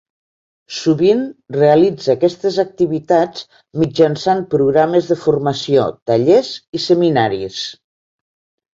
[0.77, 1.19] Sovint
[1.57, 3.45] realitza aquestes activitats
[3.83, 7.65] mitjançant programes de formació, tallers i seminaris.